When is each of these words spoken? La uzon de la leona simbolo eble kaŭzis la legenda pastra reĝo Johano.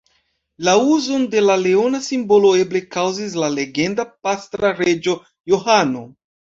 La 0.67 0.71
uzon 0.93 1.27
de 1.35 1.43
la 1.43 1.57
leona 1.65 2.01
simbolo 2.07 2.55
eble 2.63 2.83
kaŭzis 2.97 3.39
la 3.45 3.53
legenda 3.61 4.09
pastra 4.25 4.77
reĝo 4.85 5.19
Johano. 5.57 6.09